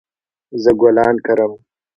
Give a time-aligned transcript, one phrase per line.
[0.63, 1.53] زه ګلان کرم